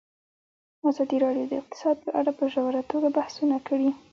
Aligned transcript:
ازادي 0.89 1.17
راډیو 1.25 1.45
د 1.49 1.53
اقتصاد 1.61 1.95
په 2.05 2.09
اړه 2.19 2.31
په 2.39 2.43
ژوره 2.53 2.81
توګه 2.91 3.07
بحثونه 3.17 3.57
کړي. 3.67 3.89